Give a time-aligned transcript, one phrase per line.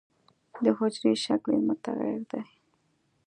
[0.63, 2.41] د حجرې شکل یې متغیر دی.